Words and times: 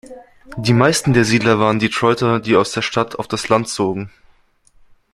Die 0.57 0.73
meisten 0.73 1.13
der 1.13 1.25
Siedler 1.25 1.59
waren 1.59 1.77
Detroiter, 1.77 2.39
die 2.39 2.55
aus 2.55 2.71
der 2.71 2.81
Stadt 2.81 3.17
auf 3.19 3.27
das 3.27 3.49
Land 3.49 3.69
zogen. 3.69 4.09